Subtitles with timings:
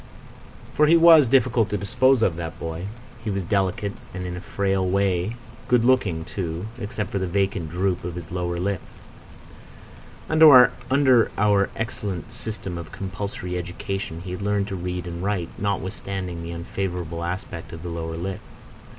[0.73, 2.87] For he was difficult to dispose of, that boy.
[3.23, 5.35] He was delicate and, in a frail way,
[5.67, 8.81] good looking too, except for the vacant droop of his lower lip.
[10.27, 16.41] Under our excellent system of compulsory education he had learned to read and write, notwithstanding
[16.41, 18.39] the unfavourable aspect of the lower lip.